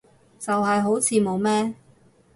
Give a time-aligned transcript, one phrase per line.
[0.39, 1.75] 就係好似冇咩